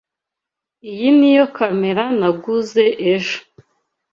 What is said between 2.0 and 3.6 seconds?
naguze ejo.